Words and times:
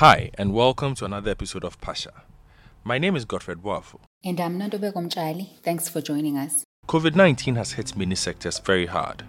Hi, 0.00 0.30
and 0.38 0.54
welcome 0.54 0.94
to 0.94 1.04
another 1.04 1.30
episode 1.30 1.62
of 1.62 1.78
Pasha. 1.82 2.22
My 2.84 2.96
name 2.96 3.16
is 3.16 3.26
Godfred 3.26 3.58
Boafo. 3.58 4.00
And 4.24 4.40
I'm 4.40 4.58
Nontobeko 4.58 4.94
Mtshali. 4.94 5.60
Thanks 5.62 5.90
for 5.90 6.00
joining 6.00 6.38
us. 6.38 6.64
COVID 6.88 7.14
19 7.14 7.56
has 7.56 7.72
hit 7.72 7.94
many 7.94 8.14
sectors 8.14 8.58
very 8.60 8.86
hard. 8.86 9.26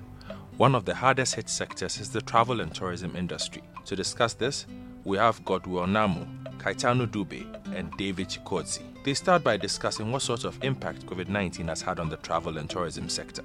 One 0.56 0.74
of 0.74 0.86
the 0.86 0.96
hardest 0.96 1.36
hit 1.36 1.50
sectors 1.50 2.00
is 2.00 2.10
the 2.12 2.22
travel 2.22 2.62
and 2.62 2.74
tourism 2.74 3.18
industry. 3.18 3.64
To 3.84 3.98
discuss 3.98 4.34
this, 4.34 4.66
we 5.04 5.18
have 5.18 5.44
Godwell 5.44 5.88
Nhamo, 5.88 6.26
Kaitano 6.60 7.06
Dube, 7.06 7.44
and 7.76 7.92
David 7.98 8.30
Chikodzi. 8.30 8.84
They 9.04 9.14
start 9.14 9.44
by 9.44 9.58
discussing 9.58 10.10
what 10.10 10.22
sort 10.22 10.46
of 10.46 10.58
impact 10.64 11.06
COVID 11.06 11.28
19 11.28 11.68
has 11.68 11.82
had 11.82 12.00
on 12.00 12.08
the 12.08 12.16
travel 12.16 12.58
and 12.58 12.70
tourism 12.70 13.10
sector. 13.10 13.44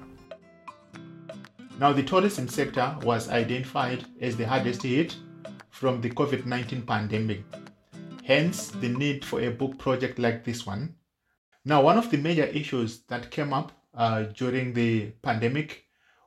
Now, 1.77 1.91
the 1.91 2.03
tourism 2.03 2.47
sector 2.47 2.95
was 3.01 3.27
identified 3.27 4.05
as 4.21 4.37
the 4.37 4.47
hardest 4.47 4.83
hit 4.83 5.17
from 5.69 6.01
the 6.01 6.09
COVID 6.09 6.45
19 6.45 6.81
pandemic, 6.83 7.43
hence, 8.23 8.69
the 8.69 8.89
need 8.89 9.23
for 9.23 9.41
a 9.41 9.51
book 9.51 9.77
project 9.77 10.19
like 10.19 10.43
this 10.43 10.65
one. 10.65 10.95
Now, 11.65 11.81
one 11.81 11.97
of 11.97 12.09
the 12.09 12.17
major 12.17 12.45
issues 12.45 13.01
that 13.07 13.31
came 13.31 13.53
up 13.53 13.71
uh, 13.93 14.23
during 14.23 14.73
the 14.73 15.11
pandemic 15.21 15.85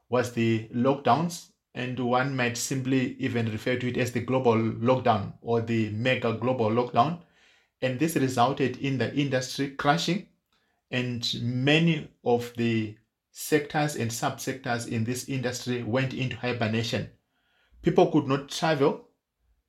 was 0.09 0.33
the 0.33 0.69
lockdowns, 0.75 1.51
and 1.75 1.99
one 1.99 2.35
might 2.37 2.57
simply 2.57 3.15
even 3.19 3.51
refer 3.51 3.77
to 3.77 3.89
it 3.89 3.97
as 3.97 4.13
the 4.13 4.21
global 4.21 4.57
lockdown 4.57 5.35
or 5.41 5.61
the 5.61 5.91
mega 5.91 6.33
global 6.35 6.71
lockdown. 6.71 7.21
And 7.81 7.99
this 7.99 8.17
resulted 8.17 8.77
in 8.79 8.99
the 8.99 9.15
industry 9.15 9.71
crashing, 9.71 10.27
and 10.91 11.27
many 11.43 12.11
of 12.25 12.53
the 12.57 12.97
sectors 13.31 13.97
and 13.97 14.11
subsectors 14.11 14.89
in 14.89 15.05
this 15.05 15.29
industry 15.29 15.83
went 15.83 16.13
into 16.13 16.37
hibernation. 16.37 17.09
People 17.83 18.11
could 18.11 18.27
not 18.27 18.49
travel. 18.49 19.09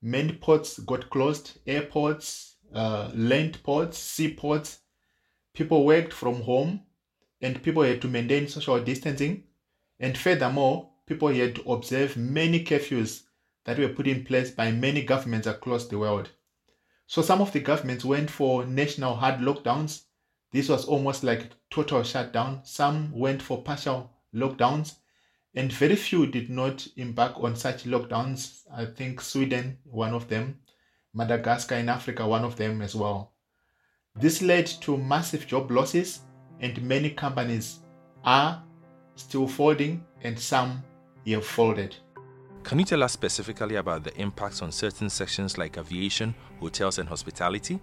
Many 0.02 0.34
ports 0.34 0.80
got 0.80 1.10
closed, 1.10 1.60
airports, 1.68 2.56
uh, 2.74 3.12
land 3.14 3.62
ports, 3.64 3.98
seaports. 3.98 4.80
People 5.54 5.86
worked 5.86 6.14
from 6.14 6.42
home 6.42 6.82
and 7.42 7.62
people 7.62 7.84
had 7.84 8.02
to 8.02 8.08
maintain 8.08 8.48
social 8.48 8.84
distancing. 8.84 9.44
And 10.00 10.18
furthermore, 10.18 10.90
people 11.06 11.28
had 11.28 11.56
to 11.56 11.72
observe 11.72 12.18
many 12.18 12.64
curfews 12.64 13.24
that 13.66 13.78
were 13.78 13.90
put 13.90 14.08
in 14.08 14.26
place 14.26 14.50
by 14.50 14.72
many 14.72 15.04
governments 15.04 15.48
across 15.48 15.88
the 15.88 16.00
world. 16.00 16.30
So 17.06 17.22
some 17.22 17.42
of 17.42 17.52
the 17.52 17.60
governments 17.60 18.06
went 18.06 18.32
for 18.32 18.66
national 18.66 19.16
hard 19.16 19.42
lockdowns. 19.42 20.04
This 20.52 20.70
was 20.70 20.86
almost 20.86 21.24
like 21.24 21.52
total 21.70 22.04
shutdown. 22.04 22.62
Some 22.64 23.12
went 23.12 23.42
for 23.42 23.62
partial 23.62 24.12
lockdowns, 24.34 24.96
and 25.56 25.72
very 25.72 25.96
few 25.96 26.26
did 26.28 26.50
not 26.50 26.88
embark 26.98 27.42
on 27.44 27.56
such 27.56 27.84
lockdowns. 27.84 28.64
I 28.74 28.86
think 28.86 29.22
Sweden, 29.22 29.78
one 29.84 30.14
of 30.14 30.28
them, 30.28 30.60
Madagascar 31.14 31.76
in 31.76 31.90
Africa, 31.90 32.28
one 32.28 32.46
of 32.46 32.56
them 32.56 32.82
as 32.82 32.96
well. 32.96 33.34
This 34.16 34.42
led 34.42 34.66
to 34.82 34.98
massive 34.98 35.48
job 35.48 35.72
losses, 35.72 36.22
and 36.60 36.82
many 36.84 37.10
companies 37.10 37.80
are 38.24 38.64
still 39.16 39.48
folding, 39.48 40.06
and 40.22 40.38
some 40.38 40.84
have 41.28 41.46
folded. 41.46 41.96
Can 42.64 42.80
you 42.80 42.86
tell 42.86 43.04
us 43.04 43.12
specifically 43.12 43.76
about 43.76 44.04
the 44.04 44.16
impacts 44.18 44.62
on 44.62 44.72
certain 44.72 45.10
sections 45.10 45.58
like 45.58 45.78
aviation, 45.78 46.36
hotels, 46.60 47.00
and 47.00 47.10
hospitality? 47.10 47.80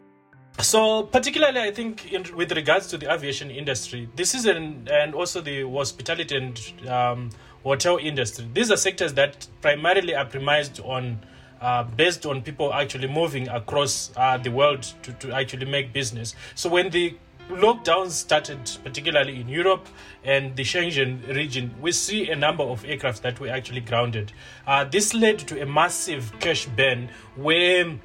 So, 0.60 1.04
particularly, 1.04 1.60
I 1.60 1.70
think 1.70 2.12
in, 2.12 2.24
with 2.36 2.52
regards 2.52 2.88
to 2.88 2.98
the 2.98 3.12
aviation 3.12 3.50
industry, 3.50 4.08
this 4.16 4.34
is 4.34 4.46
an, 4.46 4.88
and 4.90 5.14
also 5.14 5.40
the 5.40 5.68
hospitality 5.68 6.36
and 6.36 6.88
um, 6.88 7.30
hotel 7.62 7.98
industry. 7.98 8.48
These 8.52 8.70
are 8.70 8.76
sectors 8.76 9.14
that 9.14 9.46
primarily 9.60 10.14
are 10.14 10.24
premised 10.24 10.80
on, 10.80 11.20
uh, 11.60 11.84
based 11.84 12.26
on 12.26 12.42
people 12.42 12.72
actually 12.72 13.08
moving 13.08 13.48
across 13.48 14.10
uh, 14.16 14.38
the 14.38 14.50
world 14.50 14.82
to, 15.02 15.12
to 15.14 15.32
actually 15.32 15.66
make 15.66 15.92
business. 15.92 16.34
So, 16.54 16.68
when 16.68 16.90
the 16.90 17.16
lockdowns 17.50 18.10
started, 18.10 18.70
particularly 18.84 19.40
in 19.40 19.48
Europe 19.48 19.86
and 20.24 20.54
the 20.56 20.62
Schengen 20.62 21.26
region, 21.34 21.74
we 21.80 21.92
see 21.92 22.30
a 22.30 22.36
number 22.36 22.62
of 22.62 22.84
aircraft 22.84 23.22
that 23.22 23.40
were 23.40 23.48
actually 23.48 23.80
grounded. 23.80 24.32
Uh, 24.66 24.84
this 24.84 25.14
led 25.14 25.38
to 25.38 25.60
a 25.62 25.66
massive 25.66 26.32
cash 26.40 26.66
burn 26.66 27.08
where 27.36 27.98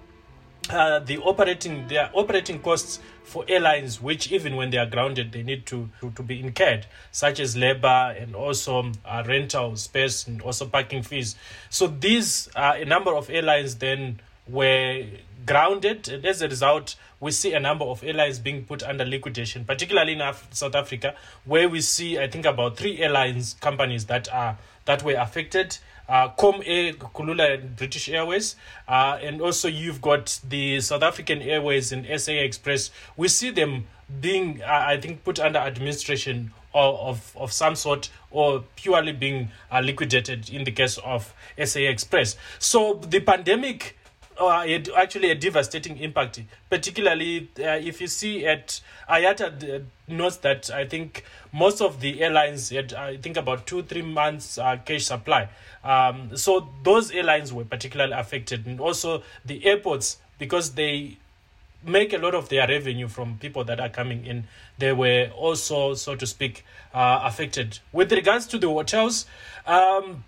uh, 0.70 1.00
the 1.00 1.18
operating 1.20 1.88
their 1.88 2.10
operating 2.14 2.60
costs 2.60 3.00
for 3.24 3.46
airlines, 3.48 4.02
which 4.02 4.32
even 4.32 4.56
when 4.56 4.70
they 4.70 4.78
are 4.78 4.86
grounded, 4.86 5.32
they 5.32 5.44
need 5.44 5.66
to, 5.66 5.90
to, 6.00 6.12
to 6.12 6.24
be 6.24 6.40
incurred, 6.40 6.86
such 7.12 7.40
as 7.40 7.56
labor 7.56 8.16
and 8.18 8.36
also 8.36 8.92
uh, 9.06 9.24
rental 9.26 9.76
space 9.76 10.28
and 10.28 10.42
also 10.42 10.66
parking 10.66 11.02
fees. 11.02 11.36
So 11.70 11.88
these 11.88 12.50
uh, 12.56 12.76
a 12.78 12.86
number 12.86 13.16
of 13.16 13.30
airlines 13.30 13.76
then 13.76 14.20
were 14.48 15.06
grounded, 15.46 16.08
and 16.10 16.26
as 16.26 16.42
a 16.42 16.48
result, 16.48 16.96
we 17.20 17.32
see 17.32 17.54
a 17.54 17.60
number 17.60 17.86
of 17.86 18.04
airlines 18.04 18.40
being 18.40 18.66
put 18.66 18.84
under 18.84 19.06
liquidation, 19.06 19.66
particularly 19.66 20.14
in 20.14 20.22
Af- 20.22 20.48
South 20.52 20.76
Africa, 20.76 21.16
where 21.46 21.70
we 21.70 21.82
see 21.82 22.20
I 22.20 22.28
think 22.28 22.46
about 22.46 22.78
three 22.78 23.00
airlines 23.00 23.56
companies 23.62 24.06
that 24.06 24.32
are 24.34 24.58
that 24.86 25.04
were 25.04 25.16
affected 25.16 25.78
uh, 26.08 26.30
Comair, 26.30 26.96
Kulula, 26.96 27.56
and 27.56 27.76
British 27.76 28.10
Airways. 28.10 28.56
Uh, 28.88 29.18
and 29.22 29.42
also, 29.42 29.68
you've 29.68 30.02
got 30.02 30.40
the 30.48 30.80
South 30.82 31.04
African 31.04 31.42
Airways 31.42 31.92
and 31.92 32.06
SA 32.20 32.34
Express. 32.34 32.92
We 33.18 33.28
see 33.28 33.50
them 33.52 33.88
being, 34.22 34.62
uh, 34.62 34.68
I 34.88 35.00
think, 35.00 35.24
put 35.24 35.40
under 35.40 35.60
administration 35.60 36.52
of, 36.74 36.96
of, 37.00 37.38
of 37.38 37.52
some 37.52 37.76
sort 37.76 38.10
or 38.32 38.64
purely 38.76 39.12
being 39.14 39.50
uh, 39.72 39.80
liquidated 39.80 40.50
in 40.50 40.64
the 40.64 40.72
case 40.72 40.98
of 41.00 41.34
SA 41.64 41.80
Express. 41.82 42.36
So, 42.60 42.96
the 42.96 43.20
pandemic. 43.20 43.98
Uh, 44.40 44.66
had 44.66 44.90
actually 44.98 45.30
a 45.30 45.36
devastating 45.36 45.98
impact, 45.98 46.42
particularly 46.70 47.50
uh, 47.60 47.78
if 47.78 48.02
you 48.02 48.08
see 48.08 48.46
at 48.46 48.82
IATA 49.08 49.76
uh, 49.76 49.84
notes 50.08 50.38
that 50.38 50.72
I 50.72 50.86
think 50.86 51.24
most 51.52 51.82
of 51.82 52.00
the 52.00 52.22
airlines 52.24 52.70
had, 52.70 52.94
I 52.94 53.18
think, 53.18 53.38
about 53.38 53.68
two, 53.68 53.84
three 53.84 54.02
months 54.02 54.58
uh, 54.58 54.78
cash 54.84 55.06
supply. 55.06 55.50
Um, 55.84 56.36
so 56.36 56.68
those 56.84 57.12
airlines 57.12 57.54
were 57.54 57.66
particularly 57.66 58.14
affected, 58.14 58.66
and 58.66 58.80
also 58.80 59.22
the 59.46 59.64
airports 59.66 60.18
because 60.40 60.72
they 60.72 61.18
make 61.86 62.14
a 62.14 62.18
lot 62.18 62.34
of 62.34 62.50
their 62.50 62.68
revenue 62.68 63.08
from 63.08 63.38
people 63.38 63.64
that 63.66 63.80
are 63.80 63.90
coming 63.90 64.26
in. 64.26 64.46
They 64.80 64.94
were 64.94 65.30
also, 65.36 65.94
so 65.94 66.16
to 66.16 66.26
speak, 66.26 66.66
uh, 66.94 67.22
affected. 67.24 67.80
With 67.92 68.12
regards 68.12 68.48
to 68.48 68.58
the 68.58 68.68
hotels, 68.68 69.26
um, 69.68 70.24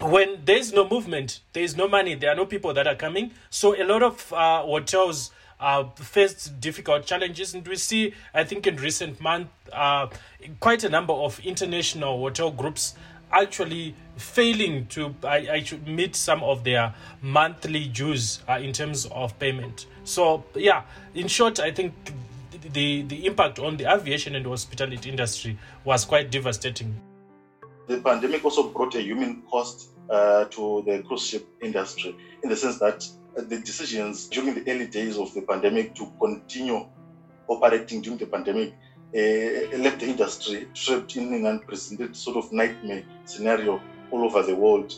when 0.00 0.40
there's 0.44 0.72
no 0.72 0.88
movement, 0.88 1.40
there's 1.52 1.76
no 1.76 1.88
money, 1.88 2.14
there 2.14 2.30
are 2.30 2.36
no 2.36 2.46
people 2.46 2.74
that 2.74 2.86
are 2.86 2.94
coming. 2.96 3.32
So 3.50 3.80
a 3.80 3.84
lot 3.84 4.02
of 4.02 4.32
uh, 4.32 4.62
hotels 4.62 5.30
uh, 5.60 5.84
faced 5.96 6.60
difficult 6.60 7.06
challenges, 7.06 7.54
and 7.54 7.66
we 7.66 7.76
see, 7.76 8.12
I 8.34 8.44
think, 8.44 8.66
in 8.66 8.76
recent 8.76 9.20
months, 9.20 9.50
uh, 9.72 10.08
quite 10.60 10.84
a 10.84 10.88
number 10.88 11.12
of 11.12 11.40
international 11.40 12.18
hotel 12.18 12.50
groups 12.50 12.94
actually 13.32 13.94
failing 14.16 14.86
to 14.86 15.14
I, 15.24 15.36
I 15.36 15.78
meet 15.86 16.14
some 16.14 16.42
of 16.44 16.62
their 16.62 16.94
monthly 17.20 17.88
dues 17.88 18.40
uh, 18.48 18.54
in 18.54 18.72
terms 18.72 19.06
of 19.06 19.36
payment. 19.38 19.86
So 20.04 20.44
yeah, 20.54 20.82
in 21.14 21.28
short, 21.28 21.58
I 21.58 21.70
think 21.72 21.94
the 22.72 23.02
the 23.02 23.26
impact 23.26 23.58
on 23.58 23.76
the 23.76 23.92
aviation 23.92 24.34
and 24.34 24.46
hospitality 24.46 25.10
industry 25.10 25.58
was 25.84 26.04
quite 26.04 26.30
devastating. 26.30 26.94
The 27.86 27.98
pandemic 27.98 28.44
also 28.44 28.70
brought 28.70 28.94
a 28.94 29.02
human 29.02 29.42
cost 29.42 29.90
uh, 30.08 30.44
to 30.46 30.82
the 30.86 31.02
cruise 31.02 31.26
ship 31.26 31.46
industry 31.62 32.16
in 32.42 32.48
the 32.48 32.56
sense 32.56 32.78
that 32.78 33.06
the 33.36 33.58
decisions 33.58 34.28
during 34.28 34.54
the 34.54 34.70
early 34.70 34.86
days 34.86 35.18
of 35.18 35.34
the 35.34 35.42
pandemic 35.42 35.94
to 35.94 36.10
continue 36.20 36.86
operating 37.48 38.00
during 38.00 38.18
the 38.18 38.26
pandemic 38.26 38.72
uh, 39.14 39.76
left 39.78 40.00
the 40.00 40.06
industry 40.06 40.68
trapped 40.74 41.16
in 41.16 41.32
an 41.34 41.46
unprecedented 41.46 42.16
sort 42.16 42.36
of 42.36 42.52
nightmare 42.52 43.04
scenario 43.24 43.80
all 44.10 44.24
over 44.24 44.42
the 44.42 44.54
world. 44.54 44.94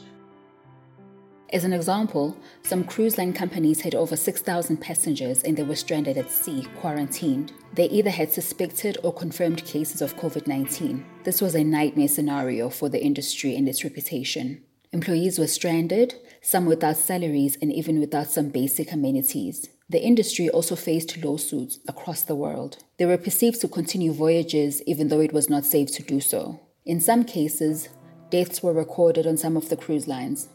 As 1.53 1.63
an 1.63 1.73
example, 1.73 2.37
some 2.65 2.83
cruise 2.83 3.19
line 3.19 3.33
companies 3.33 3.81
had 3.81 3.95
over 3.95 4.17
6,000 4.17 4.79
passengers 4.79 5.43
and 5.45 5.57
they 5.57 5.63
were 5.63 5.77
stranded 5.77 6.19
at 6.19 6.31
sea, 6.31 6.67
quarantined. 6.81 7.53
They 7.73 7.89
either 7.89 8.11
had 8.11 8.33
suspected 8.33 8.99
or 9.05 9.13
confirmed 9.13 9.65
cases 9.65 10.03
of 10.03 10.17
COVID 10.17 10.49
19. 10.49 11.05
This 11.23 11.41
was 11.41 11.55
a 11.55 11.63
nightmare 11.63 12.09
scenario 12.09 12.69
for 12.69 12.89
the 12.89 13.03
industry 13.03 13.55
and 13.55 13.69
its 13.69 13.85
reputation. 13.85 14.63
Employees 14.93 15.39
were 15.39 15.47
stranded, 15.47 16.15
some 16.43 16.67
without 16.67 16.97
salaries, 16.97 17.57
and 17.63 17.73
even 17.73 18.01
without 18.01 18.31
some 18.31 18.49
basic 18.49 18.91
amenities. 18.93 19.69
The 19.89 20.03
industry 20.03 20.49
also 20.51 20.75
faced 20.75 21.23
lawsuits 21.23 21.79
across 21.87 22.23
the 22.23 22.35
world. 22.35 22.79
They 22.97 23.07
were 23.07 23.19
perceived 23.19 23.61
to 23.61 23.69
continue 23.69 24.13
voyages 24.13 24.83
even 24.85 25.09
though 25.09 25.21
it 25.21 25.33
was 25.33 25.49
not 25.49 25.65
safe 25.65 25.93
to 25.93 26.03
do 26.03 26.21
so. 26.21 26.61
In 26.85 27.01
some 27.01 27.25
cases, 27.25 27.89
deaths 28.31 28.65
were 28.65 28.73
recorded 28.73 29.29
on 29.29 29.37
some 29.37 29.57
of 29.57 29.69
the 29.69 29.77
cruise 29.77 30.09
lines. 30.09 30.49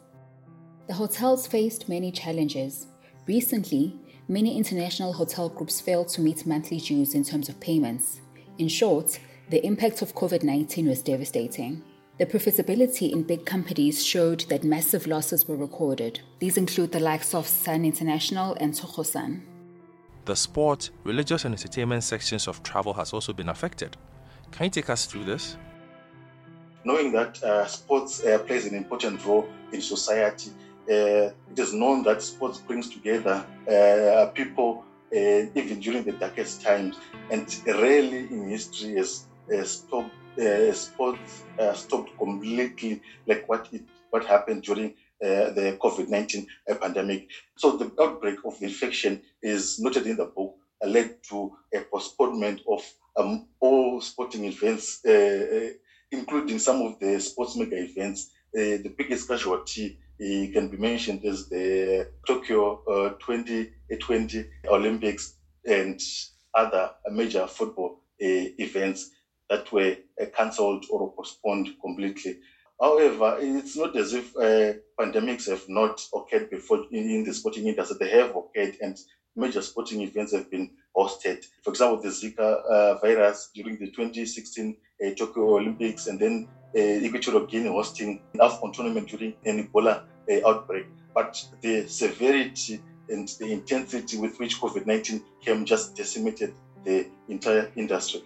The 0.91 0.97
hotels 0.97 1.47
faced 1.47 1.88
many 1.88 2.11
challenges. 2.11 2.88
Recently, 3.25 3.97
many 4.27 4.57
international 4.57 5.13
hotel 5.13 5.47
groups 5.47 5.79
failed 5.79 6.09
to 6.09 6.19
meet 6.19 6.45
monthly 6.45 6.79
dues 6.79 7.15
in 7.15 7.23
terms 7.23 7.47
of 7.47 7.61
payments. 7.61 8.19
In 8.57 8.67
short, 8.67 9.17
the 9.49 9.65
impact 9.65 10.01
of 10.01 10.13
COVID 10.13 10.43
19 10.43 10.89
was 10.89 11.01
devastating. 11.01 11.81
The 12.17 12.25
profitability 12.25 13.09
in 13.09 13.23
big 13.23 13.45
companies 13.45 14.05
showed 14.05 14.41
that 14.49 14.65
massive 14.65 15.07
losses 15.07 15.47
were 15.47 15.55
recorded. 15.55 16.19
These 16.39 16.57
include 16.57 16.91
the 16.91 16.99
likes 16.99 17.33
of 17.33 17.47
Sun 17.47 17.85
International 17.85 18.55
and 18.55 18.75
Sun. 18.75 19.43
The 20.25 20.35
sport, 20.35 20.89
religious, 21.05 21.45
and 21.45 21.55
entertainment 21.55 22.03
sections 22.03 22.49
of 22.49 22.63
travel 22.63 22.91
has 22.95 23.13
also 23.13 23.31
been 23.31 23.47
affected. 23.47 23.95
Can 24.51 24.65
you 24.65 24.71
take 24.71 24.89
us 24.89 25.05
through 25.05 25.23
this? 25.23 25.55
Knowing 26.83 27.13
that 27.13 27.41
uh, 27.43 27.65
sports 27.65 28.25
uh, 28.25 28.39
plays 28.39 28.65
an 28.65 28.75
important 28.75 29.23
role 29.25 29.47
in 29.71 29.79
society, 29.81 30.51
uh, 30.89 31.33
it 31.51 31.57
is 31.57 31.73
known 31.73 32.03
that 32.03 32.21
sports 32.21 32.59
brings 32.59 32.89
together 32.89 33.45
uh, 33.69 34.31
people 34.33 34.83
uh, 35.13 35.45
even 35.55 35.79
during 35.79 36.03
the 36.03 36.13
darkest 36.13 36.61
times, 36.61 36.97
and 37.29 37.45
rarely 37.67 38.19
in 38.19 38.47
history 38.49 38.95
has 38.95 39.27
stopped 39.63 40.13
uh, 40.39 40.71
sports 40.71 41.43
uh, 41.59 41.73
stopped 41.73 42.17
completely, 42.17 43.01
like 43.27 43.47
what 43.49 43.67
it 43.73 43.81
what 44.11 44.25
happened 44.25 44.63
during 44.63 44.91
uh, 45.21 45.51
the 45.51 45.77
COVID 45.81 46.07
19 46.07 46.47
uh, 46.69 46.75
pandemic. 46.75 47.27
So, 47.57 47.75
the 47.77 47.91
outbreak 48.01 48.37
of 48.45 48.61
infection 48.61 49.21
is 49.41 49.79
noted 49.79 50.07
in 50.07 50.15
the 50.15 50.25
book, 50.25 50.55
led 50.85 51.21
to 51.29 51.57
a 51.73 51.81
postponement 51.81 52.61
of 52.67 52.81
um, 53.17 53.47
all 53.59 53.99
sporting 53.99 54.45
events, 54.45 55.01
including 56.11 56.59
some 56.59 56.81
of 56.81 56.99
the 56.99 57.19
sports 57.19 57.57
mega 57.57 57.75
events. 57.77 58.31
the 58.53 58.93
biggest 58.97 59.27
casualty 59.27 59.97
can 60.53 60.69
be 60.69 60.77
mentioned 60.77 61.25
as 61.25 61.50
the 61.50 62.07
Tokyo 62.27 62.81
2020 63.19 64.45
Olympics 64.68 65.33
and 65.65 66.00
other 66.53 66.91
major 67.12 67.47
football 67.47 68.01
events 68.19 69.09
that 69.51 69.71
were 69.71 69.97
uh, 70.19 70.25
cancelled 70.35 70.85
or 70.89 71.13
postponed 71.13 71.69
completely. 71.81 72.38
However, 72.79 73.38
it's 73.39 73.75
not 73.77 73.95
as 73.95 74.13
if 74.13 74.35
uh, 74.35 74.73
pandemics 75.00 75.47
have 75.47 75.68
not 75.68 76.01
occurred 76.15 76.50
before 76.50 76.85
in, 76.91 77.24
the 77.24 77.33
sporting 77.33 77.67
industry. 77.67 77.97
They 78.00 78.09
have 78.09 78.29
occurred, 78.35 78.77
and 78.81 78.97
major 79.35 79.62
sporting 79.62 80.01
events 80.01 80.33
have 80.33 80.50
been 80.50 80.71
hosted. 80.97 81.45
For 81.63 81.69
example, 81.69 82.01
the 82.01 82.09
Zika 82.09 82.63
uh, 82.63 82.97
virus 83.00 83.50
during 83.53 83.77
the 83.77 83.88
2016 83.88 84.77
uh, 85.06 85.09
Tokyo 85.12 85.57
Olympics, 85.57 86.07
and 86.07 86.19
then 86.19 86.47
uh, 86.75 86.79
Equatorial 86.79 87.45
Guinea 87.45 87.67
hosting 87.69 88.24
an 88.33 88.39
AFCON 88.39 88.74
tournament 88.74 89.07
during 89.09 89.35
an 89.45 89.67
Ebola 89.67 89.97
uh, 89.97 90.01
outbreak. 90.45 90.85
But 91.13 91.43
the 91.61 91.87
severity 91.87 92.81
and 93.09 93.27
the 93.39 93.51
intensity 93.51 94.17
with 94.17 94.39
which 94.39 94.59
COVID 94.59 94.85
19 94.85 95.21
came 95.41 95.65
just 95.65 95.95
decimated 95.95 96.53
the 96.83 97.07
entire 97.27 97.71
industry. 97.75 98.23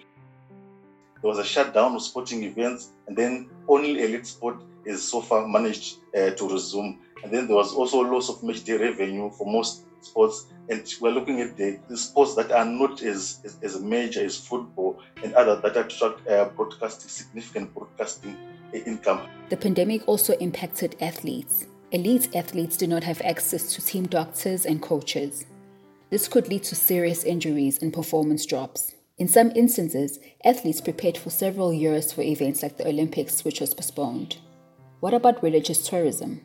There 1.21 1.29
was 1.29 1.39
a 1.39 1.43
shutdown 1.43 1.95
of 1.95 2.01
sporting 2.03 2.43
events, 2.43 2.89
and 3.07 3.17
then 3.17 3.49
only 3.67 4.03
elite 4.03 4.27
sport 4.27 4.57
is 4.85 5.03
so 5.03 5.21
far 5.21 5.47
managed 5.47 5.97
uh, 6.15 6.29
to 6.31 6.49
resume. 6.49 6.99
And 7.23 7.33
then 7.33 7.47
there 7.47 7.55
was 7.55 7.73
also 7.73 8.01
loss 8.01 8.29
of 8.29 8.43
match 8.43 8.63
day 8.63 8.77
revenue 8.77 9.31
for 9.31 9.51
most 9.51 9.85
sports. 10.01 10.45
And 10.69 10.87
we're 11.01 11.11
looking 11.11 11.41
at 11.41 11.57
the, 11.57 11.79
the 11.87 11.97
sports 11.97 12.35
that 12.35 12.51
are 12.51 12.65
not 12.65 13.01
as, 13.01 13.39
as, 13.43 13.57
as, 13.63 13.81
major 13.81 14.23
as 14.23 14.37
football 14.37 14.99
and 15.23 15.33
other 15.33 15.55
that 15.61 15.75
attract 15.75 16.27
uh, 16.27 16.45
broadcasting, 16.55 17.09
significant 17.09 17.73
broadcasting 17.73 18.37
income. 18.73 19.21
The 19.49 19.57
pandemic 19.57 20.07
also 20.07 20.33
impacted 20.37 20.95
athletes. 21.01 21.65
Elite 21.91 22.35
athletes 22.35 22.77
do 22.77 22.87
not 22.87 23.03
have 23.03 23.21
access 23.21 23.73
to 23.73 23.85
team 23.85 24.07
doctors 24.07 24.65
and 24.65 24.81
coaches. 24.81 25.45
This 26.09 26.27
could 26.27 26.47
lead 26.47 26.63
to 26.63 26.75
serious 26.75 27.23
injuries 27.23 27.81
and 27.81 27.93
performance 27.93 28.45
drops. 28.45 28.95
In 29.17 29.27
some 29.27 29.51
instances, 29.55 30.19
athletes 30.43 30.81
prepared 30.81 31.17
for 31.17 31.29
several 31.29 31.71
years 31.71 32.11
for 32.11 32.21
events 32.21 32.63
like 32.63 32.77
the 32.77 32.87
Olympics, 32.87 33.45
which 33.45 33.61
was 33.61 33.73
postponed. 33.73 34.37
What 34.99 35.13
about 35.13 35.43
religious 35.43 35.87
tourism? 35.87 36.41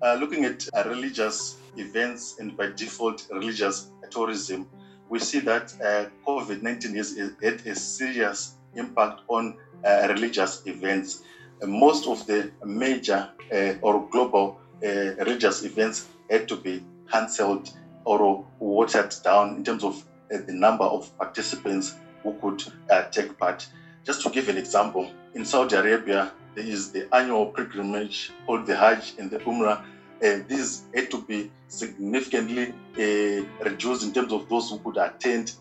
Uh, 0.00 0.14
looking 0.14 0.44
at 0.44 0.66
uh, 0.74 0.84
religious 0.86 1.58
events 1.76 2.36
and 2.38 2.56
by 2.56 2.68
default 2.68 3.26
religious 3.32 3.90
tourism, 4.10 4.68
we 5.08 5.18
see 5.18 5.40
that 5.40 5.74
uh, 5.82 6.06
COVID 6.26 6.62
19 6.62 6.94
has 6.96 7.16
had 7.42 7.66
a 7.66 7.74
serious 7.74 8.54
impact 8.74 9.22
on 9.28 9.56
uh, 9.84 10.06
religious 10.08 10.62
events. 10.66 11.22
Most 11.64 12.06
of 12.06 12.26
the 12.26 12.50
major 12.64 13.30
uh, 13.52 13.74
or 13.80 14.08
global 14.10 14.60
uh, 14.84 15.14
religious 15.16 15.64
events 15.64 16.08
had 16.30 16.48
to 16.48 16.56
be 16.56 16.84
cancelled 17.10 17.70
or 18.04 18.44
watered 18.58 19.14
down 19.24 19.56
in 19.56 19.64
terms 19.64 19.84
of 19.84 20.04
uh, 20.32 20.38
the 20.46 20.52
number 20.52 20.84
of 20.84 21.16
participants 21.18 21.94
who 22.22 22.34
could 22.40 22.62
uh, 22.90 23.04
take 23.10 23.36
part. 23.38 23.66
Just 24.04 24.22
to 24.22 24.30
give 24.30 24.48
an 24.48 24.56
example, 24.56 25.10
in 25.34 25.44
Saudi 25.44 25.76
Arabia, 25.76 26.32
there 26.54 26.64
is 26.64 26.92
the 26.92 27.12
annual 27.14 27.46
pilgrimage 27.46 28.32
called 28.46 28.66
the 28.66 28.76
Hajj 28.76 29.14
and 29.18 29.30
the 29.30 29.38
Umrah. 29.40 29.84
And 30.22 30.42
uh, 30.42 30.44
these 30.48 30.84
had 30.94 31.10
to 31.10 31.20
be 31.20 31.50
significantly 31.68 32.72
uh, 32.98 33.44
reduced 33.62 34.02
in 34.02 34.12
terms 34.12 34.32
of 34.32 34.48
those 34.48 34.70
who 34.70 34.78
could 34.78 34.96
attend. 34.96 35.52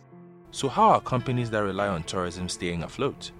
So, 0.52 0.70
how 0.70 0.90
are 0.92 1.02
companies 1.02 1.50
that 1.50 1.60
rely 1.60 1.90
on 1.90 2.04
tourism 2.04 2.48
staying 2.48 2.84
afloat? 2.84 3.32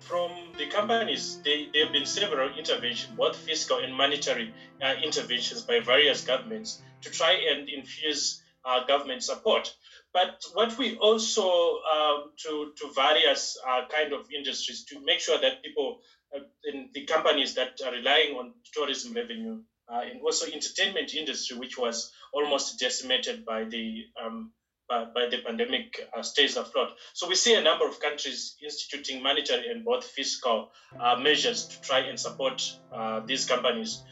From 0.00 0.30
the 0.58 0.66
companies, 0.66 1.38
they, 1.44 1.68
there 1.72 1.84
have 1.84 1.92
been 1.92 2.06
several 2.06 2.56
interventions, 2.56 3.16
both 3.16 3.36
fiscal 3.36 3.78
and 3.78 3.94
monetary 3.94 4.52
uh, 4.82 4.94
interventions 5.02 5.62
by 5.62 5.80
various 5.80 6.24
governments 6.24 6.80
to 7.02 7.10
try 7.10 7.32
and 7.50 7.68
infuse 7.68 8.42
uh, 8.64 8.84
government 8.84 9.22
support. 9.22 9.72
But 10.12 10.42
what 10.54 10.76
we 10.78 10.96
also 10.96 11.80
um, 11.82 12.32
to 12.44 12.72
to 12.78 12.92
various 12.94 13.56
uh, 13.68 13.82
kind 13.88 14.12
of 14.12 14.26
industries 14.34 14.84
to 14.84 15.00
make 15.04 15.20
sure 15.20 15.38
that 15.38 15.62
people 15.62 16.00
uh, 16.34 16.40
in 16.64 16.90
the 16.94 17.04
companies 17.04 17.54
that 17.54 17.80
are 17.84 17.92
relying 17.92 18.34
on 18.36 18.54
tourism 18.72 19.12
revenue 19.14 19.60
uh, 19.92 20.00
and 20.10 20.20
also 20.22 20.46
entertainment 20.46 21.14
industry, 21.14 21.56
which 21.56 21.78
was 21.78 22.12
almost 22.32 22.78
decimated 22.80 23.44
by 23.44 23.64
the 23.64 24.04
um, 24.20 24.52
by, 24.88 25.04
by, 25.04 25.28
the 25.28 25.38
pandemic, 25.38 26.00
uh, 26.16 26.22
stays 26.22 26.56
afloat. 26.56 26.90
So 27.12 27.28
we 27.28 27.34
see 27.34 27.54
a 27.54 27.62
number 27.62 27.86
of 27.86 28.00
countries 28.00 28.56
instituting 28.62 29.22
monetary 29.22 29.68
and 29.68 29.84
both 29.84 30.04
fiscal 30.04 30.70
uh, 30.98 31.16
measures 31.16 31.66
to 31.66 31.80
try 31.80 32.00
and 32.00 32.18
support 32.18 32.62
uh, 32.92 33.20
these 33.20 33.46
companies. 33.46 34.02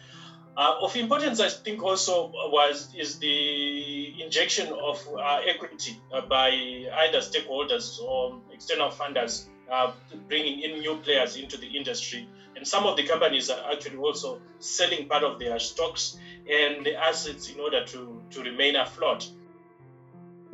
Uh, 0.57 0.77
of 0.83 0.95
importance, 0.95 1.41
I 1.41 1.49
think, 1.49 1.83
also 1.83 2.31
was 2.31 2.95
is 2.97 3.19
the 3.19 4.23
injection 4.23 4.73
of 4.73 5.05
uh, 5.09 5.41
equity 5.45 6.01
uh, 6.13 6.21
by 6.21 6.51
either 6.51 7.19
stakeholders 7.19 8.01
or 8.01 8.41
external 8.53 8.91
funders, 8.91 9.47
uh, 9.71 9.91
bringing 10.29 10.61
in 10.61 10.79
new 10.79 10.97
players 10.99 11.37
into 11.37 11.57
the 11.57 11.67
industry. 11.67 12.29
And 12.57 12.67
some 12.67 12.87
of 12.87 12.97
the 12.97 13.03
companies 13.03 13.51
are 13.51 13.73
actually 13.73 13.97
also 13.97 14.41
selling 14.61 15.09
part 15.09 15.25
of 15.25 15.41
their 15.41 15.59
stocks 15.59 16.17
and 16.49 16.87
the 16.87 16.95
assets 16.95 17.51
in 17.51 17.59
order 17.59 17.85
to, 17.87 18.23
to 18.31 18.43
remain 18.43 18.77
afloat. 18.77 19.29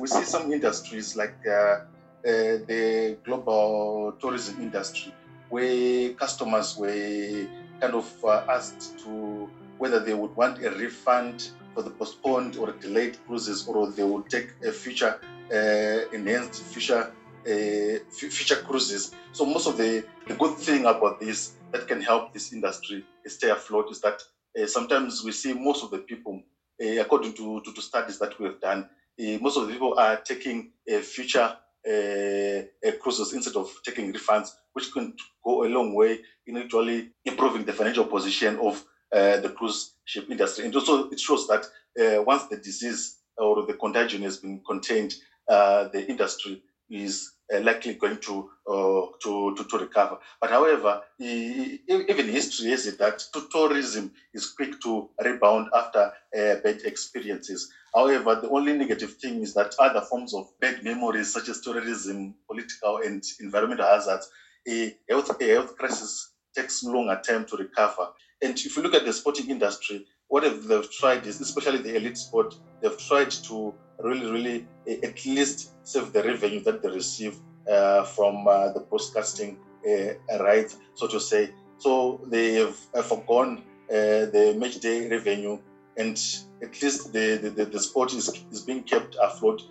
We 0.01 0.07
see 0.07 0.23
some 0.23 0.51
industries 0.51 1.15
like 1.15 1.37
uh, 1.45 1.51
uh, 1.51 1.83
the 2.25 3.19
global 3.23 4.13
tourism 4.19 4.59
industry, 4.59 5.13
where 5.49 6.13
customers 6.13 6.75
were 6.75 7.45
kind 7.79 7.93
of 7.93 8.07
asked 8.49 8.97
to 9.03 9.47
whether 9.77 9.99
they 9.99 10.15
would 10.15 10.35
want 10.35 10.57
a 10.65 10.71
refund 10.71 11.51
for 11.75 11.83
the 11.83 11.91
postponed 11.91 12.57
or 12.57 12.71
delayed 12.71 13.15
cruises 13.27 13.67
or 13.67 13.91
they 13.91 14.03
would 14.03 14.27
take 14.27 14.49
a 14.65 14.71
future 14.71 15.19
uh, 15.53 16.15
enhanced 16.17 16.63
future 16.63 17.13
uh, 17.45 17.95
future 18.09 18.61
cruises. 18.67 19.13
So 19.33 19.45
most 19.45 19.67
of 19.67 19.77
the, 19.77 20.03
the 20.27 20.33
good 20.33 20.57
thing 20.57 20.87
about 20.87 21.19
this 21.19 21.57
that 21.73 21.87
can 21.87 22.01
help 22.01 22.33
this 22.33 22.53
industry 22.53 23.05
stay 23.27 23.51
afloat 23.51 23.91
is 23.91 24.01
that 24.01 24.19
uh, 24.59 24.65
sometimes 24.65 25.23
we 25.23 25.31
see 25.31 25.53
most 25.53 25.83
of 25.83 25.91
the 25.91 25.99
people, 25.99 26.41
uh, 26.83 27.01
according 27.01 27.33
to, 27.33 27.61
to, 27.61 27.71
to, 27.71 27.81
studies 27.83 28.17
that 28.17 28.39
we 28.39 28.47
have 28.47 28.59
done, 28.59 28.79
uh, 28.83 29.00
most 29.41 29.57
of 29.57 29.67
the 29.67 29.73
people 29.73 29.97
are 29.97 30.17
taking 30.17 30.71
future 31.01 31.57
uh, 31.87 32.61
cruises 32.99 33.33
instead 33.33 33.55
of 33.55 33.69
taking 33.85 34.13
refunds, 34.13 34.49
which 34.73 34.91
can 34.93 35.13
go 35.43 35.63
a 35.63 35.67
long 35.67 35.93
way 35.95 36.19
in 36.47 36.57
actually 36.57 37.09
improving 37.25 37.65
the 37.65 37.73
financial 37.73 38.05
position 38.05 38.57
of 38.59 38.83
uh, 39.13 39.37
the 39.37 39.49
cruise 39.49 39.95
ship 40.05 40.29
industry. 40.29 40.65
And 40.65 40.75
also, 40.75 41.09
it 41.09 41.19
shows 41.19 41.47
that 41.47 41.65
uh, 41.99 42.23
once 42.23 42.47
the 42.47 42.57
disease 42.57 43.17
or 43.37 43.65
the 43.65 43.73
contagion 43.73 44.21
has 44.21 44.37
been 44.37 44.61
contained, 44.65 45.13
uh, 45.49 45.87
the 45.89 46.07
industry 46.07 46.61
is 46.89 47.33
likely 47.61 47.95
going 47.95 48.17
to, 48.17 48.49
to, 48.67 49.55
to, 49.57 49.63
to 49.69 49.77
recover. 49.77 50.17
But 50.39 50.51
however, 50.51 51.01
even 51.19 52.27
history 52.29 52.71
it 52.71 52.97
that 52.99 53.21
tourism 53.51 54.13
is 54.33 54.51
quick 54.51 54.79
to 54.83 55.09
rebound 55.21 55.67
after 55.75 56.13
bad 56.33 56.81
experiences. 56.85 57.69
However, 57.93 58.35
the 58.35 58.49
only 58.49 58.73
negative 58.73 59.15
thing 59.15 59.41
is 59.41 59.53
that 59.53 59.75
other 59.79 60.01
forms 60.01 60.33
of 60.33 60.47
bad 60.59 60.83
memories, 60.83 61.31
such 61.33 61.49
as 61.49 61.61
terrorism, 61.61 62.35
political 62.49 62.97
and 62.97 63.23
environmental 63.39 63.85
hazards, 63.85 64.29
a 64.67 64.95
health, 65.09 65.41
a 65.41 65.45
health 65.45 65.75
crisis 65.75 66.33
takes 66.55 66.83
longer 66.83 67.19
time 67.25 67.45
to 67.45 67.57
recover. 67.57 68.07
And 68.41 68.57
if 68.57 68.75
you 68.75 68.83
look 68.83 68.93
at 68.95 69.05
the 69.05 69.13
sporting 69.13 69.49
industry, 69.49 70.05
what 70.27 70.43
they've 70.43 70.91
tried 70.91 71.27
is, 71.27 71.41
especially 71.41 71.79
the 71.79 71.95
elite 71.95 72.17
sport, 72.17 72.55
they've 72.81 72.97
tried 72.97 73.31
to 73.31 73.73
really, 73.99 74.31
really 74.31 74.67
uh, 74.89 75.07
at 75.07 75.25
least 75.25 75.71
save 75.83 76.13
the 76.13 76.23
revenue 76.23 76.61
that 76.61 76.81
they 76.81 76.89
receive 76.89 77.37
uh, 77.69 78.03
from 78.03 78.47
uh, 78.47 78.71
the 78.71 78.79
broadcasting 78.79 79.57
uh, 79.87 80.37
rights, 80.43 80.77
so 80.95 81.07
to 81.07 81.19
say. 81.19 81.51
So 81.77 82.21
they 82.27 82.53
have, 82.55 82.77
forgone 83.05 83.63
uh, 83.89 84.25
the 84.31 84.55
match 84.57 84.79
day 84.79 85.09
revenue, 85.09 85.59
and 85.97 86.21
at 86.61 86.81
least 86.81 87.13
the, 87.13 87.37
the, 87.37 87.65
the, 87.65 87.79
sport 87.79 88.13
is, 88.13 88.29
is 88.51 88.61
being 88.61 88.83
kept 88.83 89.15
afloat. 89.21 89.61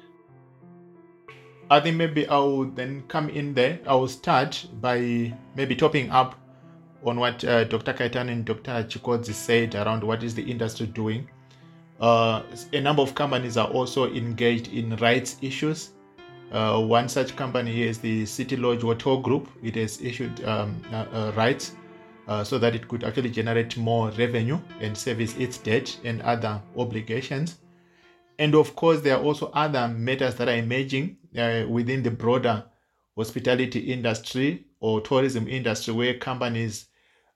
I 1.71 1.81
think 1.81 1.97
maybe 1.97 2.27
I 2.27 2.37
will 2.37 2.65
then 2.65 3.05
come 3.09 3.29
in 3.29 3.55
there. 3.55 3.79
I 3.87 3.95
will 3.95 4.09
start 4.09 4.67
by 4.81 5.33
maybe 5.55 5.77
topping 5.77 6.11
up 6.11 6.35
on 7.05 7.19
what 7.19 7.45
uh, 7.45 7.65
Dr. 7.65 7.93
Kaitan 7.93 8.31
and 8.31 8.45
Dr. 8.45 8.85
Chikodzi 8.89 9.33
said 9.33 9.75
around 9.75 10.03
what 10.03 10.23
is 10.23 10.35
the 10.35 10.43
industry 10.43 10.87
doing. 10.87 11.29
Uh, 12.01 12.43
a 12.73 12.81
number 12.81 13.03
of 13.03 13.15
companies 13.15 13.57
are 13.57 13.69
also 13.69 14.13
engaged 14.13 14.69
in 14.69 14.97
rights 14.97 15.37
issues. 15.43 15.91
Uh, 16.51 16.81
one 16.81 17.09
such 17.09 17.37
company 17.37 17.83
is 17.83 17.99
the 17.99 18.27
City 18.27 18.57
Lodge 18.57 18.83
Hotel 18.83 19.19
Group. 19.19 19.49
It 19.63 19.77
has 19.77 20.01
issued 20.01 20.43
um, 20.45 20.83
uh, 20.93 21.07
uh, 21.13 21.33
rights 21.37 21.77
uh, 22.29 22.45
so 22.45 22.59
that 22.59 22.75
it 22.75 22.89
could 22.89 23.05
actually 23.05 23.31
generate 23.31 23.77
more 23.77 24.11
revenue 24.11 24.59
and 24.81 24.97
service 24.97 25.37
its 25.37 25.59
debt 25.59 25.99
and 26.05 26.23
other 26.23 26.61
obligations. 26.77 27.59
And 28.39 28.55
of 28.55 28.75
course, 28.75 29.01
there 29.01 29.17
are 29.17 29.23
also 29.23 29.51
other 29.53 29.89
matters 29.89 30.35
that 30.37 30.49
are 30.49 30.57
emerging 30.57 31.19
uh, 31.37 31.65
within 31.69 32.03
the 32.03 32.11
broader 32.11 32.65
hospitality 33.17 33.81
industry 33.93 34.67
or 34.81 35.01
tourism 35.01 35.47
industry 35.47 35.93
where 35.93 36.15
companies 36.15 36.87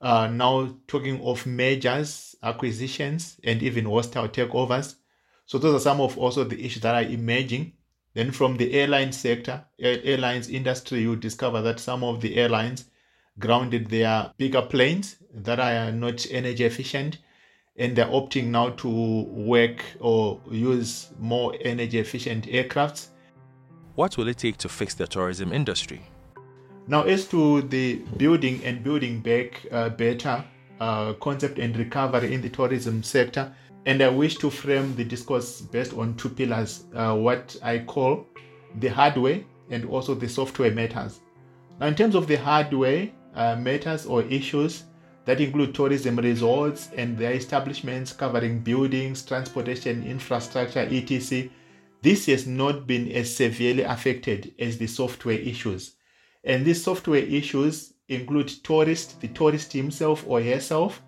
are 0.00 0.28
now 0.28 0.76
talking 0.86 1.20
of 1.22 1.46
mergers, 1.46 2.34
acquisitions, 2.42 3.38
and 3.44 3.62
even 3.62 3.84
hostile 3.84 4.28
takeovers. 4.28 4.96
So 5.46 5.58
those 5.58 5.74
are 5.74 5.84
some 5.84 6.00
of 6.00 6.16
also 6.18 6.44
the 6.44 6.64
issues 6.64 6.82
that 6.82 6.94
are 6.94 7.10
emerging. 7.10 7.72
Then 8.14 8.30
from 8.30 8.56
the 8.56 8.72
airline 8.72 9.12
sector, 9.12 9.64
airlines 9.78 10.48
industry, 10.48 11.00
you 11.00 11.16
discover 11.16 11.60
that 11.62 11.80
some 11.80 12.04
of 12.04 12.20
the 12.20 12.36
airlines 12.36 12.86
grounded 13.38 13.88
their 13.88 14.32
bigger 14.36 14.62
planes 14.62 15.16
that 15.32 15.58
are 15.58 15.90
not 15.92 16.26
energy 16.30 16.64
efficient 16.64 17.18
and 17.76 17.96
they're 17.96 18.06
opting 18.06 18.46
now 18.46 18.70
to 18.70 19.22
work 19.22 19.84
or 19.98 20.40
use 20.50 21.10
more 21.18 21.54
energy 21.60 21.98
efficient 21.98 22.46
aircrafts. 22.46 23.08
What 23.96 24.16
will 24.16 24.28
it 24.28 24.38
take 24.38 24.56
to 24.58 24.68
fix 24.68 24.94
the 24.94 25.06
tourism 25.06 25.52
industry? 25.52 26.02
Now, 26.86 27.02
as 27.02 27.26
to 27.28 27.62
the 27.62 27.96
building 28.16 28.62
and 28.64 28.84
building 28.84 29.20
back 29.20 29.66
uh, 29.72 29.88
better 29.88 30.44
uh, 30.80 31.14
concept 31.14 31.58
and 31.58 31.76
recovery 31.76 32.34
in 32.34 32.42
the 32.42 32.48
tourism 32.48 33.02
sector, 33.02 33.52
and 33.86 34.02
I 34.02 34.08
wish 34.08 34.36
to 34.36 34.50
frame 34.50 34.94
the 34.94 35.04
discourse 35.04 35.60
based 35.60 35.94
on 35.94 36.14
two 36.16 36.28
pillars 36.28 36.84
uh, 36.94 37.14
what 37.14 37.56
I 37.62 37.78
call 37.80 38.26
the 38.80 38.88
hardware 38.88 39.40
and 39.70 39.84
also 39.86 40.14
the 40.14 40.28
software 40.28 40.70
matters. 40.70 41.20
Now, 41.80 41.86
in 41.86 41.94
terms 41.94 42.14
of 42.14 42.26
the 42.26 42.36
hardware, 42.36 43.10
uh, 43.34 43.56
matters 43.56 44.06
or 44.06 44.22
issues 44.22 44.84
that 45.24 45.40
include 45.40 45.74
tourism 45.74 46.16
resorts 46.16 46.90
and 46.96 47.16
their 47.16 47.32
establishments 47.32 48.12
covering 48.12 48.60
buildings, 48.60 49.24
transportation, 49.24 50.04
infrastructure, 50.04 50.80
etc. 50.80 51.50
This 52.02 52.26
has 52.26 52.46
not 52.46 52.86
been 52.86 53.10
as 53.12 53.34
severely 53.34 53.82
affected 53.82 54.54
as 54.58 54.76
the 54.76 54.86
software 54.86 55.38
issues. 55.38 55.94
And 56.44 56.64
these 56.64 56.84
software 56.84 57.22
issues 57.22 57.94
include 58.08 58.48
tourist, 58.62 59.20
the 59.22 59.28
tourist 59.28 59.72
himself 59.72 60.24
or 60.26 60.42
herself, 60.42 61.02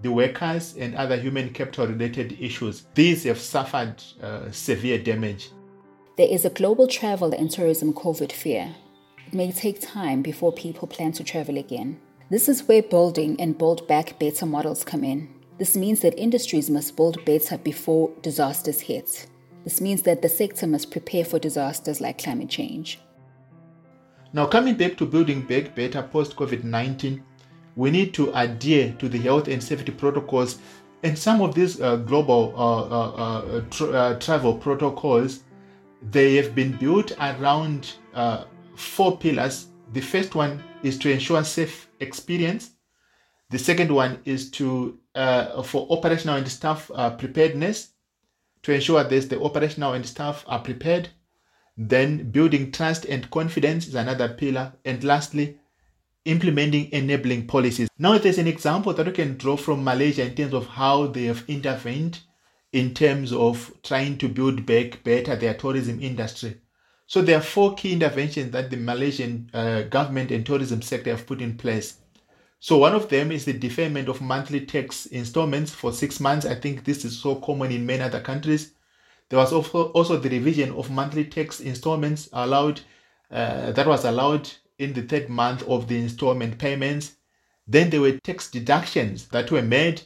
the 0.00 0.10
workers, 0.10 0.74
and 0.76 0.96
other 0.96 1.16
human 1.16 1.50
capital 1.50 1.86
related 1.86 2.36
issues. 2.40 2.86
These 2.94 3.22
have 3.24 3.38
suffered 3.38 4.02
uh, 4.20 4.50
severe 4.50 4.98
damage. 4.98 5.50
There 6.16 6.28
is 6.28 6.44
a 6.44 6.50
global 6.50 6.88
travel 6.88 7.32
and 7.32 7.48
tourism 7.48 7.92
COVID 7.92 8.32
fear 8.32 8.74
may 9.34 9.52
take 9.52 9.80
time 9.80 10.22
before 10.22 10.52
people 10.52 10.88
plan 10.88 11.12
to 11.12 11.24
travel 11.24 11.58
again. 11.58 12.00
This 12.30 12.48
is 12.48 12.66
where 12.66 12.82
building 12.82 13.40
and 13.40 13.58
build 13.58 13.86
back 13.86 14.18
better 14.18 14.46
models 14.46 14.84
come 14.84 15.04
in. 15.04 15.28
This 15.58 15.76
means 15.76 16.00
that 16.00 16.18
industries 16.18 16.70
must 16.70 16.96
build 16.96 17.24
better 17.24 17.58
before 17.58 18.10
disasters 18.22 18.80
hit. 18.80 19.26
This 19.64 19.80
means 19.80 20.02
that 20.02 20.22
the 20.22 20.28
sector 20.28 20.66
must 20.66 20.90
prepare 20.90 21.24
for 21.24 21.38
disasters 21.38 22.00
like 22.00 22.22
climate 22.22 22.48
change. 22.48 22.98
Now, 24.32 24.46
coming 24.46 24.76
back 24.76 24.96
to 24.96 25.06
building 25.06 25.42
back 25.42 25.74
better 25.74 26.02
post 26.02 26.36
COVID 26.36 26.64
19, 26.64 27.22
we 27.76 27.90
need 27.90 28.14
to 28.14 28.32
adhere 28.34 28.94
to 28.98 29.08
the 29.08 29.18
health 29.18 29.48
and 29.48 29.62
safety 29.62 29.92
protocols. 29.92 30.58
And 31.02 31.18
some 31.18 31.42
of 31.42 31.54
these 31.54 31.80
uh, 31.80 31.96
global 31.96 32.54
uh, 32.56 32.82
uh, 32.82 33.10
uh 33.40 33.60
tra- 33.70 33.90
uh, 33.90 34.18
travel 34.18 34.54
protocols, 34.54 35.44
they 36.10 36.36
have 36.36 36.54
been 36.54 36.72
built 36.78 37.12
around 37.20 37.94
uh, 38.14 38.44
four 38.74 39.18
pillars. 39.18 39.68
The 39.92 40.00
first 40.00 40.34
one 40.34 40.62
is 40.82 40.98
to 40.98 41.10
ensure 41.10 41.44
safe 41.44 41.88
experience. 42.00 42.70
The 43.50 43.58
second 43.58 43.92
one 43.92 44.20
is 44.24 44.50
to 44.52 44.98
uh, 45.14 45.62
for 45.62 45.86
operational 45.90 46.36
and 46.36 46.48
staff 46.48 46.90
uh, 46.94 47.10
preparedness 47.10 47.92
to 48.62 48.72
ensure 48.72 49.04
that 49.04 49.28
the 49.28 49.42
operational 49.42 49.92
and 49.92 50.06
staff 50.06 50.44
are 50.46 50.60
prepared. 50.60 51.10
Then 51.76 52.30
building 52.30 52.72
trust 52.72 53.04
and 53.06 53.30
confidence 53.30 53.86
is 53.86 53.94
another 53.94 54.28
pillar. 54.28 54.72
And 54.84 55.02
lastly, 55.04 55.58
implementing 56.24 56.90
enabling 56.92 57.46
policies. 57.46 57.88
Now 57.98 58.18
there's 58.18 58.38
an 58.38 58.46
example 58.46 58.94
that 58.94 59.06
we 59.06 59.12
can 59.12 59.36
draw 59.36 59.56
from 59.56 59.84
Malaysia 59.84 60.24
in 60.24 60.34
terms 60.34 60.54
of 60.54 60.66
how 60.66 61.06
they 61.06 61.24
have 61.24 61.44
intervened 61.48 62.20
in 62.72 62.94
terms 62.94 63.32
of 63.32 63.72
trying 63.82 64.16
to 64.18 64.28
build 64.28 64.64
back 64.64 65.04
better 65.04 65.36
their 65.36 65.54
tourism 65.54 66.00
industry. 66.00 66.61
So 67.12 67.20
there 67.20 67.36
are 67.36 67.42
four 67.42 67.74
key 67.74 67.92
interventions 67.92 68.52
that 68.52 68.70
the 68.70 68.78
Malaysian 68.78 69.50
uh, 69.52 69.82
government 69.82 70.30
and 70.30 70.46
tourism 70.46 70.80
sector 70.80 71.10
have 71.10 71.26
put 71.26 71.42
in 71.42 71.58
place. 71.58 71.98
So 72.58 72.78
one 72.78 72.94
of 72.94 73.10
them 73.10 73.30
is 73.30 73.44
the 73.44 73.52
deferment 73.52 74.08
of 74.08 74.22
monthly 74.22 74.64
tax 74.64 75.04
installments 75.04 75.72
for 75.72 75.92
six 75.92 76.20
months. 76.20 76.46
I 76.46 76.54
think 76.54 76.84
this 76.84 77.04
is 77.04 77.18
so 77.18 77.34
common 77.34 77.70
in 77.70 77.84
many 77.84 78.02
other 78.02 78.22
countries. 78.22 78.72
There 79.28 79.38
was 79.38 79.52
also, 79.52 79.90
also 79.90 80.16
the 80.16 80.30
revision 80.30 80.72
of 80.72 80.90
monthly 80.90 81.26
tax 81.26 81.60
installments 81.60 82.30
allowed 82.32 82.80
uh, 83.30 83.72
that 83.72 83.86
was 83.86 84.06
allowed 84.06 84.48
in 84.78 84.94
the 84.94 85.02
third 85.02 85.28
month 85.28 85.62
of 85.64 85.88
the 85.88 86.00
installment 86.00 86.56
payments. 86.56 87.16
Then 87.68 87.90
there 87.90 88.00
were 88.00 88.12
tax 88.20 88.50
deductions 88.50 89.28
that 89.28 89.50
were 89.50 89.60
made, 89.60 90.00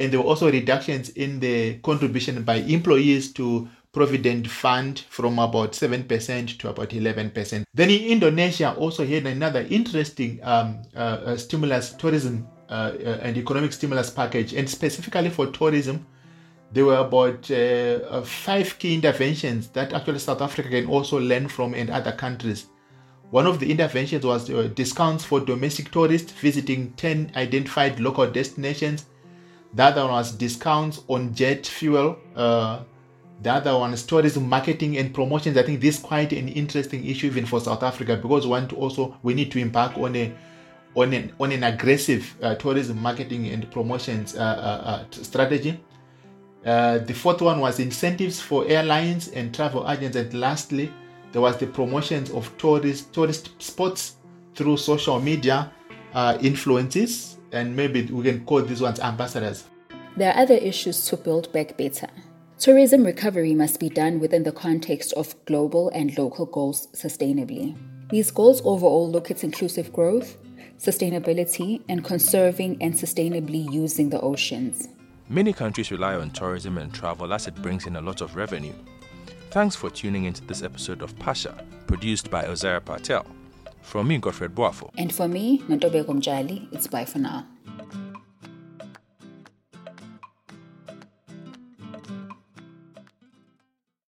and 0.00 0.12
there 0.12 0.18
were 0.18 0.26
also 0.26 0.50
reductions 0.50 1.10
in 1.10 1.38
the 1.38 1.74
contribution 1.74 2.42
by 2.42 2.56
employees 2.56 3.32
to 3.34 3.68
provident 3.92 4.46
fund 4.48 5.00
from 5.08 5.38
about 5.38 5.72
7% 5.72 6.58
to 6.58 6.68
about 6.68 6.90
11%. 6.90 7.64
Then 7.74 7.90
in 7.90 8.04
Indonesia 8.04 8.74
also 8.76 9.04
had 9.04 9.26
another 9.26 9.66
interesting 9.68 10.38
um, 10.42 10.82
uh, 10.94 10.98
uh, 10.98 11.36
stimulus 11.36 11.92
tourism 11.94 12.46
uh, 12.68 12.92
uh, 13.04 13.18
and 13.22 13.36
economic 13.36 13.72
stimulus 13.72 14.10
package 14.10 14.52
and 14.54 14.68
specifically 14.68 15.30
for 15.30 15.46
tourism 15.48 16.06
there 16.72 16.84
were 16.84 16.98
about 16.98 17.50
uh, 17.50 17.54
uh, 17.54 18.22
five 18.22 18.78
key 18.78 18.94
interventions 18.94 19.68
that 19.68 19.92
actually 19.92 20.20
South 20.20 20.40
Africa 20.40 20.68
can 20.68 20.86
also 20.86 21.18
learn 21.18 21.48
from 21.48 21.74
and 21.74 21.90
other 21.90 22.12
countries. 22.12 22.66
One 23.30 23.46
of 23.46 23.58
the 23.58 23.70
interventions 23.70 24.24
was 24.24 24.46
discounts 24.74 25.24
for 25.24 25.40
domestic 25.40 25.90
tourists 25.90 26.30
visiting 26.32 26.92
10 26.92 27.32
identified 27.34 27.98
local 27.98 28.28
destinations. 28.30 29.06
The 29.74 29.84
other 29.84 30.02
one 30.02 30.12
was 30.12 30.32
discounts 30.32 31.02
on 31.08 31.34
jet 31.34 31.66
fuel 31.66 32.16
the 33.42 33.50
other 33.50 33.76
one 33.76 33.94
is 33.94 34.04
tourism 34.04 34.48
marketing 34.48 34.98
and 34.98 35.14
promotions. 35.14 35.56
I 35.56 35.62
think 35.62 35.80
this 35.80 35.96
is 35.96 36.02
quite 36.02 36.32
an 36.32 36.48
interesting 36.48 37.06
issue 37.06 37.28
even 37.28 37.46
for 37.46 37.60
South 37.60 37.82
Africa 37.82 38.16
because 38.16 38.44
we 38.44 38.50
want 38.50 38.70
to 38.70 38.76
also 38.76 39.16
we 39.22 39.34
need 39.34 39.50
to 39.52 39.58
embark 39.58 39.96
on 39.96 40.14
a 40.14 40.32
on 40.94 41.12
an 41.14 41.32
on 41.40 41.52
an 41.52 41.64
aggressive 41.64 42.34
uh, 42.42 42.54
tourism 42.56 43.00
marketing 43.00 43.48
and 43.48 43.70
promotions 43.70 44.36
uh, 44.36 44.40
uh, 44.40 44.42
uh 44.42 45.04
strategy. 45.10 45.80
Uh, 46.66 46.98
the 46.98 47.14
fourth 47.14 47.40
one 47.40 47.60
was 47.60 47.80
incentives 47.80 48.40
for 48.40 48.66
airlines 48.68 49.28
and 49.28 49.54
travel 49.54 49.90
agents, 49.90 50.16
and 50.16 50.34
lastly, 50.34 50.92
there 51.32 51.40
was 51.40 51.56
the 51.56 51.66
promotions 51.66 52.30
of 52.30 52.54
tourist 52.58 53.12
tourist 53.14 53.50
spots 53.62 54.16
through 54.54 54.76
social 54.76 55.18
media 55.18 55.72
uh, 56.12 56.36
influences, 56.42 57.38
and 57.52 57.74
maybe 57.74 58.04
we 58.06 58.22
can 58.22 58.44
call 58.44 58.60
these 58.60 58.82
ones 58.82 59.00
ambassadors. 59.00 59.64
There 60.16 60.30
are 60.30 60.42
other 60.42 60.56
issues 60.56 61.06
to 61.06 61.16
build 61.16 61.50
back 61.52 61.78
better. 61.78 62.08
Tourism 62.60 63.04
recovery 63.04 63.54
must 63.54 63.80
be 63.80 63.88
done 63.88 64.20
within 64.20 64.42
the 64.42 64.52
context 64.52 65.14
of 65.14 65.34
global 65.46 65.88
and 65.94 66.18
local 66.18 66.44
goals 66.44 66.88
sustainably. 66.88 67.74
These 68.10 68.30
goals 68.30 68.60
overall 68.66 69.10
look 69.10 69.30
at 69.30 69.42
inclusive 69.42 69.90
growth, 69.94 70.36
sustainability, 70.78 71.80
and 71.88 72.04
conserving 72.04 72.76
and 72.82 72.92
sustainably 72.92 73.72
using 73.72 74.10
the 74.10 74.20
oceans. 74.20 74.88
Many 75.30 75.54
countries 75.54 75.90
rely 75.90 76.16
on 76.16 76.32
tourism 76.32 76.76
and 76.76 76.92
travel 76.92 77.32
as 77.32 77.46
it 77.46 77.54
brings 77.62 77.86
in 77.86 77.96
a 77.96 78.02
lot 78.02 78.20
of 78.20 78.36
revenue. 78.36 78.74
Thanks 79.50 79.74
for 79.74 79.88
tuning 79.88 80.24
into 80.24 80.44
this 80.44 80.62
episode 80.62 81.00
of 81.00 81.18
Pasha, 81.18 81.64
produced 81.86 82.30
by 82.30 82.44
Ozara 82.44 82.84
Patel. 82.84 83.24
From 83.80 84.08
me, 84.08 84.18
Godfred 84.18 84.54
Boafo. 84.54 84.90
And 84.98 85.10
for 85.14 85.28
me, 85.28 85.60
Nontobeko 85.60 86.08
Mtshali, 86.08 86.70
it's 86.74 86.86
bye 86.86 87.06
for 87.06 87.20
now. 87.20 87.46